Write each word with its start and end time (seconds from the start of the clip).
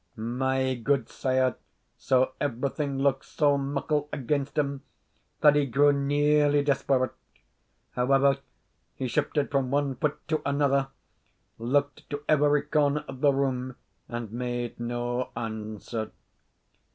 My 0.15 0.73
gudesire 0.83 1.57
saw 1.95 2.31
everything 2.39 2.97
look 2.97 3.23
so 3.23 3.55
muckle 3.55 4.09
against 4.11 4.57
him 4.57 4.81
that 5.41 5.53
he 5.55 5.67
grew 5.67 5.93
nearly 5.93 6.63
desperate. 6.63 7.11
However, 7.91 8.39
he 8.95 9.07
shifted 9.07 9.51
from 9.51 9.69
one 9.69 9.93
foot 9.93 10.17
to 10.29 10.41
another, 10.43 10.87
looked 11.59 12.09
to 12.09 12.23
every 12.27 12.63
corner 12.63 13.05
of 13.07 13.21
the 13.21 13.31
room, 13.31 13.75
and 14.09 14.31
made 14.31 14.79
no 14.79 15.29
answer. 15.35 16.09